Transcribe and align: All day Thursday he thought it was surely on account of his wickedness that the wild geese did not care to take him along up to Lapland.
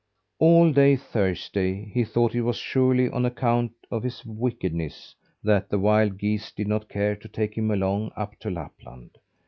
All 0.39 0.73
day 0.73 0.95
Thursday 0.95 1.85
he 1.93 2.03
thought 2.03 2.33
it 2.33 2.41
was 2.41 2.55
surely 2.57 3.07
on 3.11 3.23
account 3.23 3.73
of 3.91 4.01
his 4.01 4.25
wickedness 4.25 5.13
that 5.43 5.69
the 5.69 5.77
wild 5.77 6.17
geese 6.17 6.51
did 6.51 6.67
not 6.67 6.89
care 6.89 7.15
to 7.15 7.27
take 7.27 7.53
him 7.55 7.69
along 7.69 8.11
up 8.15 8.39
to 8.39 8.49
Lapland. 8.49 9.19